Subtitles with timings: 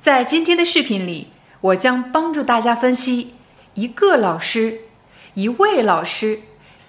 [0.00, 1.26] 在今天的视频里，
[1.60, 3.34] 我将帮助大家分析
[3.74, 4.80] 一个老师、
[5.34, 6.40] 一位老师、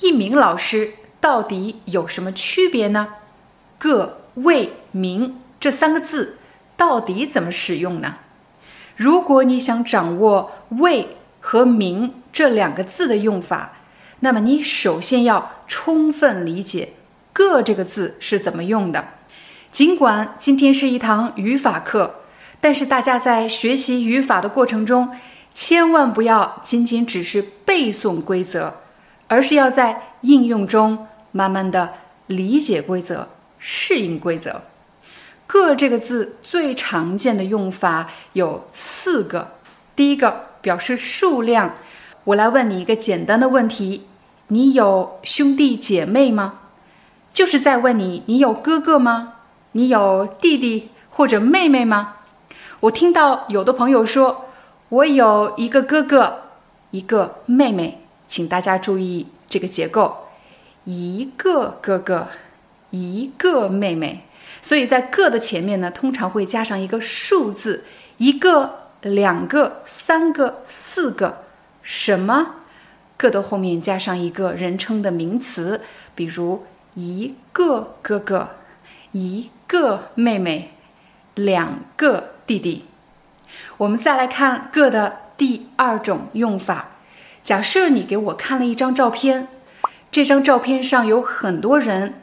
[0.00, 3.06] 一名老师到底有什么区别呢？
[3.78, 6.38] 个、位、名这三个字
[6.76, 8.16] 到底怎么使用呢？
[8.96, 13.74] 如果你想掌握“位”和“名”这两个字的用法，
[14.18, 16.94] 那么你首先要充分理解
[17.32, 19.10] “个”这个字是怎么用的。
[19.70, 22.22] 尽管今天是一堂语法课。
[22.60, 25.10] 但是大家在学习语法的过程中，
[25.52, 28.74] 千万不要仅仅只是背诵规则，
[29.28, 31.92] 而是要在应用中慢慢的
[32.26, 34.62] 理解规则、适应规则。
[35.46, 39.52] 个这个字最常见的用法有四个。
[39.94, 41.74] 第一个表示数量，
[42.24, 44.06] 我来问你一个简单的问题：
[44.48, 46.54] 你有兄弟姐妹吗？
[47.32, 49.34] 就是在问你，你有哥哥吗？
[49.72, 52.15] 你有弟弟或者妹妹吗？
[52.80, 54.44] 我听到有的朋友说，
[54.90, 56.42] 我有一个哥哥，
[56.90, 60.26] 一个妹妹，请大家注意这个结构：
[60.84, 62.28] 一个哥哥，
[62.90, 64.24] 一个妹妹。
[64.60, 67.84] 所以在“个”的前面呢，通常会加上一个数字，
[68.18, 71.44] 一个、两个、三个、四个，
[71.82, 72.56] 什么
[73.16, 75.80] ？“个”的后面加上一个人称的名词，
[76.14, 78.50] 比如一个哥哥，
[79.12, 80.72] 一个妹妹，
[81.34, 82.35] 两个。
[82.46, 82.84] 弟弟，
[83.78, 86.90] 我们再来看“个”的第二种用法。
[87.42, 89.48] 假设你给我看了一张照片，
[90.12, 92.20] 这张照片上有很多人，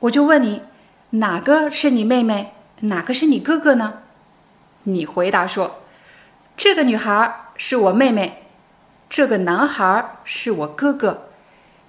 [0.00, 0.62] 我就问你，
[1.10, 4.02] 哪个是你妹妹，哪个是你哥哥呢？
[4.82, 5.82] 你回答说，
[6.56, 8.42] 这个女孩是我妹妹，
[9.08, 11.28] 这个男孩是我哥哥。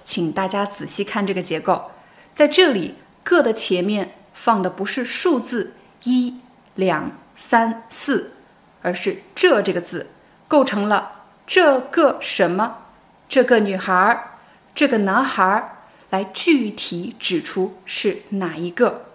[0.04, 1.90] 请大家仔细看这个结构，
[2.34, 5.74] 在这里“个”的前面放的不是数字
[6.04, 6.40] 一、
[6.76, 7.12] 两。
[7.36, 8.32] 三四，
[8.82, 10.08] 而是这这个字
[10.48, 11.12] 构成了
[11.46, 12.78] 这个什么？
[13.28, 14.32] 这个女孩儿，
[14.74, 15.78] 这个男孩儿，
[16.12, 19.06] 来具体指出是哪一个？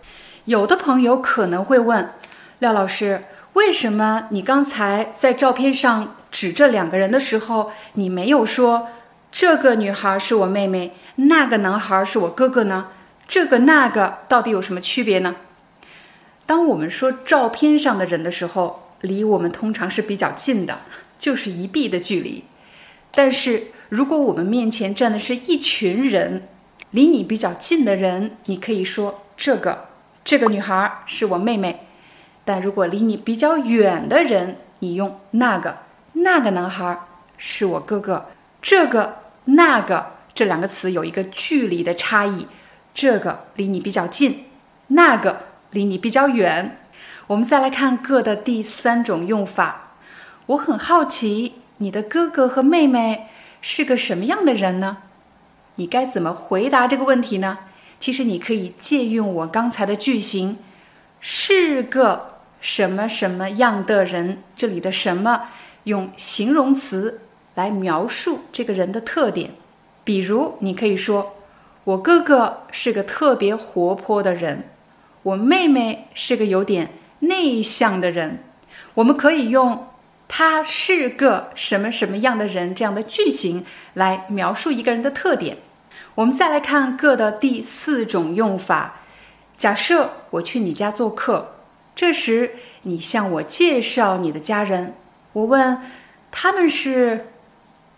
[0.44, 2.12] 有的朋友可能会问
[2.58, 8.88] 廖老师，为什么你刚才在照片上指这两个人的时候，你没有说
[9.30, 12.88] 这个女孩是我妹妹，那个男孩是我哥哥呢？
[13.28, 15.36] 这个那个到底有什么区别呢？
[16.50, 20.80] 当我们说照片上的人的时候，离我们通常是比较近的，
[21.16, 22.42] 就是一臂的距离。
[23.12, 26.48] 但是如果我们面前站的是一群人，
[26.90, 29.90] 离你比较近的人，你可以说这个
[30.24, 31.72] 这个女孩是我妹妹；
[32.44, 35.76] 但如果离你比较远的人，你用那个
[36.14, 36.98] 那个男孩
[37.36, 38.26] 是我哥哥。
[38.60, 42.48] 这个那个这两个词有一个距离的差异，
[42.92, 44.46] 这个离你比较近，
[44.88, 45.42] 那个。
[45.70, 46.78] 离你比较远，
[47.28, 49.94] 我们再来看“个”的第三种用法。
[50.46, 53.28] 我很好奇，你的哥哥和妹妹
[53.60, 54.98] 是个什么样的人呢？
[55.76, 57.58] 你该怎么回答这个问题呢？
[58.00, 60.58] 其实你可以借用我刚才的句型，
[61.20, 64.42] 是个什么什么样的人。
[64.56, 65.48] 这里的“什么”
[65.84, 67.20] 用形容词
[67.54, 69.50] 来描述这个人的特点。
[70.02, 71.36] 比如，你可以说
[71.84, 74.64] ：“我哥哥是个特别活泼的人。”
[75.22, 78.42] 我妹妹是个有点内向的人，
[78.94, 79.88] 我们可以用
[80.26, 83.64] “她是个什么什么样的人”这样的句型
[83.94, 85.58] 来描述一个人的特点。
[86.14, 88.96] 我们再来看“个”的第四种用法。
[89.58, 91.56] 假设我去你家做客，
[91.94, 94.94] 这时你向我介绍你的家人，
[95.34, 95.82] 我问
[96.30, 97.28] 他们是，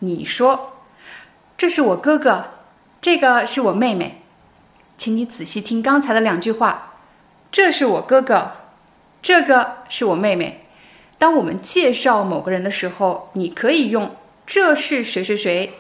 [0.01, 0.79] 你说
[1.57, 2.47] 这是我哥哥，
[3.01, 4.23] 这个是我妹妹，
[4.99, 6.92] 请你仔细听刚才的两句话。
[7.53, 8.53] 这是我哥哥，
[9.23, 10.65] 这个是我妹妹。
[11.19, 14.17] 当我们介绍某个人的时候，你可以用
[14.47, 15.75] “这是谁谁谁”，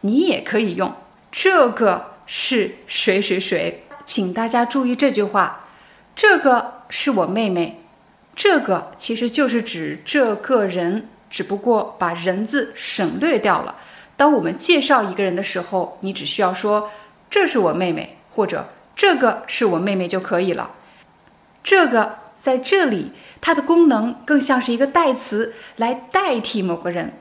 [0.00, 0.94] 你也可以用
[1.30, 3.84] “这个是谁谁谁”。
[4.06, 5.66] 请大家注意这句话
[6.16, 7.82] ：“这个是我妹妹。”
[8.34, 13.74] 这个其实就是指这个人，只不过把人字省略掉了。
[14.16, 16.90] 当我们介绍一个人的时候，你只需要说
[17.28, 18.66] “这是我妹妹”或者
[18.96, 20.70] “这个是我妹妹”就可以了。
[21.68, 23.12] 这个在这里，
[23.42, 27.12] 它的功能更像是一个代词来代替某个人。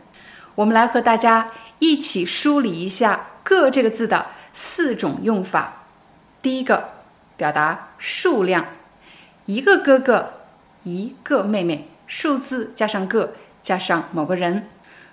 [0.56, 5.84] 我们来和大家一起梳理一下“个”这个字的四种用法。
[6.42, 6.92] 第一个，
[7.36, 8.68] 表达数量，
[9.48, 10.32] 一个哥哥，
[10.84, 14.70] 一个妹妹，数字加上个，加上某个人。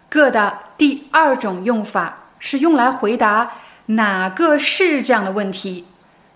[0.09, 3.55] 个的第二种用法是用来回答
[3.87, 5.87] 哪个是这样的问题，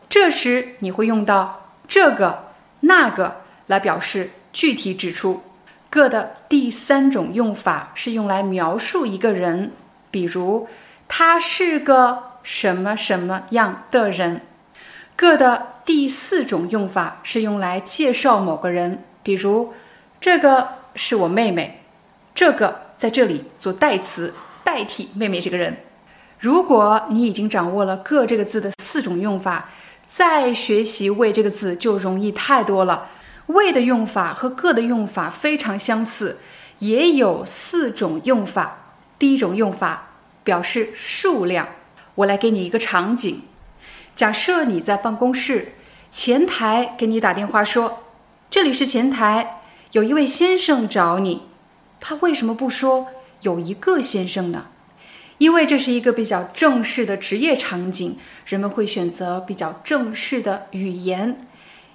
[0.09, 2.48] 这时你会用到这个、
[2.80, 5.42] 那个来表示具体指出。
[5.90, 9.72] 个的第三种用法是用来描述一个人，
[10.10, 10.69] 比如
[11.08, 14.42] 他是个什么什么样的人。
[15.16, 19.72] 个的第四种用法是用来介绍某个人，比如
[20.20, 21.80] 这个是我妹妹，
[22.34, 25.75] 这个在这里做代词代替妹妹这个人。
[26.38, 29.70] 如果你已经掌握了“个”这个字的四种用法，
[30.19, 33.09] 再学习“为”这个字就容易太多了。
[33.47, 36.38] 为的用法和个的用法非常相似，
[36.81, 38.97] 也有四种用法。
[39.17, 40.09] 第一种用法
[40.43, 41.69] 表示数量。
[42.17, 43.43] 我来给你一个场景：
[44.17, 45.75] 假设你在办公室，
[46.11, 48.00] 前台给你打电话说
[48.50, 49.62] ：“这里是前台，
[49.93, 51.43] 有一位先生找你。”
[52.00, 53.06] 他为什么不说
[53.43, 54.67] 有一个先生呢？
[55.38, 61.46] 因为这是一个比较正式的职业场景，人们会选择比较正式的语言。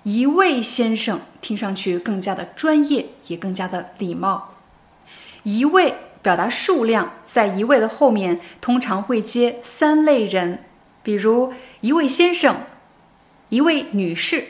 [0.04, 4.56] 一位先生听上去更加的专业，也更加的礼貌。
[5.44, 10.64] 一位表达数量，在一位的后面通常会接三类人，
[11.04, 12.56] 比如一位先生、
[13.50, 14.46] 一位女士、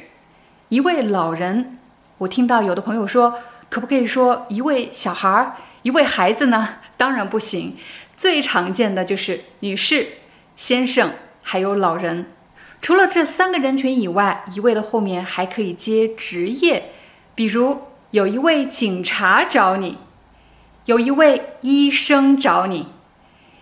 [0.70, 1.80] 一位老人。
[2.20, 6.76] 我听到有的朋友说，可不可以说一位小孩儿、一位孩子呢？
[6.96, 7.76] 当然不行，
[8.16, 10.08] 最常见的就是女士、
[10.56, 11.14] 先生，
[11.44, 12.32] 还有老人。
[12.82, 16.92] 除了这三个人群以外，一位的后面还可以接职业，
[17.34, 17.82] 比如
[18.12, 19.98] 有一位警察找你，
[20.86, 22.88] 有一位医生找你，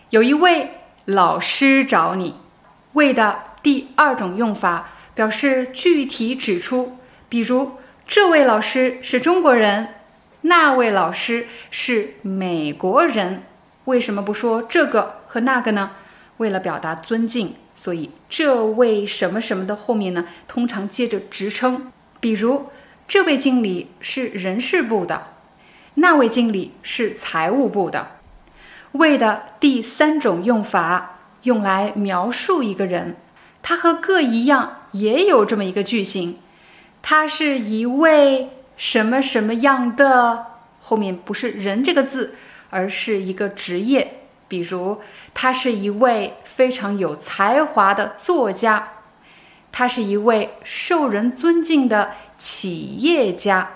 [0.10, 0.72] 有一位
[1.06, 2.36] 老师找你。
[2.94, 6.98] 为的第二种用法表示具体指出，
[7.30, 7.74] 比如
[8.08, 9.90] 这位老师是中国人，
[10.42, 13.44] 那位老师是美国人。
[13.92, 15.92] 为什么不说这个和那个呢？
[16.38, 17.56] 为了表达尊敬。
[17.76, 21.92] 所以，这位什么什么的后面呢，通常接着职称。
[22.22, 22.68] 比如，
[23.08, 25.28] 这位经理是人事部的，
[25.96, 28.12] 那位经理是财务部的。
[28.94, 33.18] 为的第三种用法，用来描述一个人，
[33.62, 36.38] 他和个一样，也有这么一个句型。
[37.02, 40.46] 他是一位什么什么样的，
[40.80, 42.36] 后面不是人这个字，
[42.72, 44.16] 而是一个职业。
[44.48, 45.00] 比如，
[45.34, 48.86] 他是一位非常有才华的作家，
[49.72, 53.70] 他是一位受人尊敬的企业家。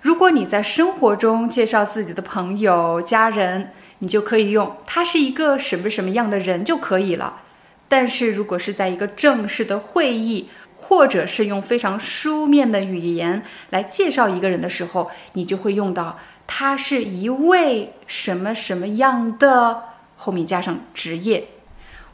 [0.00, 7.42] 如果你在生活中介绍自己的朋友、家人，你就可以用“他是一个什么什么样的人”就可以了。
[7.88, 19.82] 但是如果是在一个正式的会议，或者是用非常书面的语言来介绍一个人的时候，你就会用到“他是一位什么什么样的”。
[20.16, 21.46] 后面加上职业，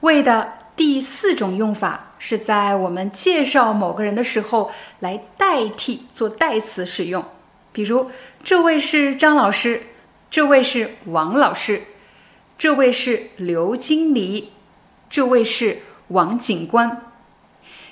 [0.01, 7.25] 为的第四种用法是在我们介绍某个人的时候来代替做代词使用。
[7.73, 8.11] 比如，
[8.43, 9.83] 这位是张老师，
[10.31, 11.83] 这位是王老师，
[12.59, 14.51] 这位是刘经理，
[15.09, 17.10] 这位是王警官。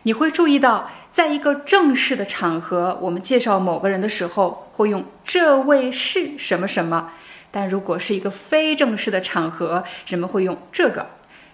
[0.09, 7.13] 你会注意到，在一个正式的场合，我们介绍某个人的时候会用“这位是什么什么”。
[7.53, 11.09] 但如果是一个非正式的场合，人们会用这个，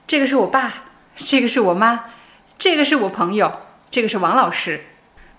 [0.06, 0.72] 这个是我爸，
[1.16, 2.04] 这个是我妈，
[2.56, 3.52] 这个是我朋友，
[3.90, 4.84] 这个是王老师。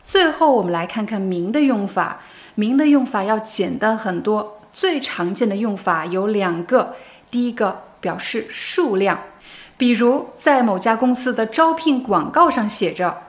[0.02, 2.20] 最后，我们来看看“名”的用法。
[2.56, 6.98] 名的用法要简单很多，最常见的用法有两个。
[7.32, 9.18] 第一个表示数量，
[9.78, 13.24] 比如在某家公司的招聘广告上写着：“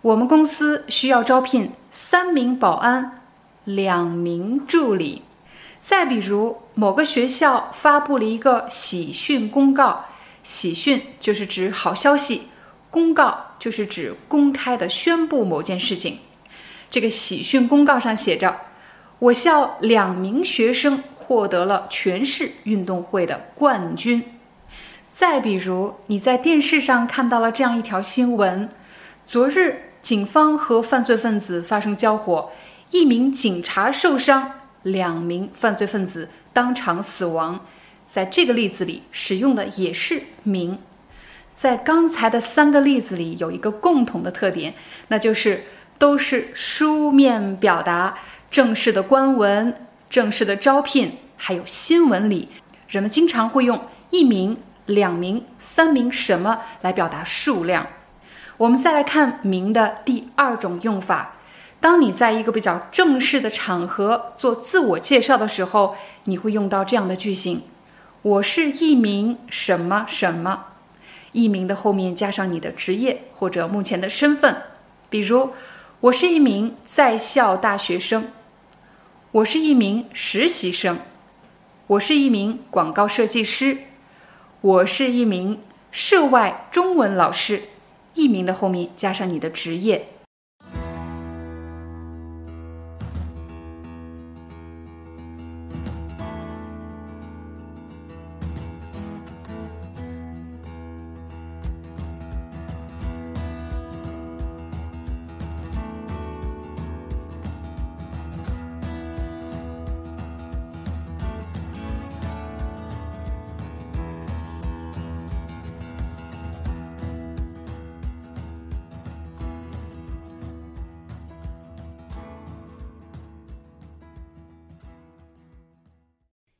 [0.00, 3.20] 我们公司需要招聘三名保安，
[3.64, 5.22] 两名助理。”
[5.80, 10.04] 再比如，某个学校发布了一个喜讯公告，
[10.42, 12.42] 喜讯就是指好消息，
[12.90, 16.18] 公告就是指公开的宣布某件事情。
[16.90, 18.56] 这个喜讯公告上写着，
[19.18, 24.22] 我校两名学生获得了全市运动会的冠军。
[25.20, 28.70] 再比如，你在电视上看到了这样一条新闻：
[29.26, 32.50] 昨日，警方和犯罪分子发生交火，
[32.90, 34.52] 一名警察受伤。
[34.82, 37.66] 两名犯罪分子当场死亡，
[38.10, 40.78] 在这个例子里使用的也是“名”。
[41.54, 44.72] 在刚才的三个例子里，有一个共同的特点，
[45.08, 45.64] 那就是
[45.98, 48.16] 都是书面表达，
[48.50, 52.48] 正式的官文、正式的招聘，还有新闻里，
[52.88, 54.56] 人们经常会用一名、
[54.90, 57.86] 两名、三名什么来表达数量。
[58.58, 61.36] 我们再来看“名”的第二种用法。
[61.80, 67.62] 当你在一个比较正式的场合做自我介绍的时候，你会用到这样的句型
[68.20, 70.66] ：“我是一名什么什么。”
[71.32, 74.62] 一名的后面加上你的职业或者目前的身份，
[75.08, 75.50] 比如
[76.00, 78.30] 我是一名在校大学生，
[79.30, 80.98] 我是一名实习生，
[81.86, 83.78] 我是一名广告设计师，
[84.62, 85.58] 我是一名
[85.90, 87.62] 涉外中文老师。
[88.14, 90.08] 艺名的后面加上你的职业。